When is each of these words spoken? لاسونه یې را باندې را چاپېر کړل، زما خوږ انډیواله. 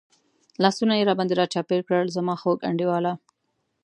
لاسونه 0.63 0.93
یې 0.97 1.03
را 1.07 1.13
باندې 1.19 1.33
را 1.39 1.45
چاپېر 1.53 1.81
کړل، 1.87 2.07
زما 2.17 2.35
خوږ 2.41 2.59
انډیواله. 2.69 3.13